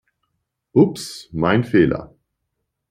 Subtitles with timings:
[0.73, 2.15] Ups, mein Fehler!